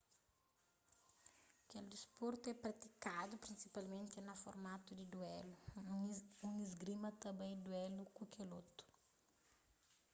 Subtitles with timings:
[1.69, 5.55] kel disportu é pratikadu prinsipalmenti na formatu di duélu
[6.47, 8.83] un isgrimista ta bai duélu ku kel otu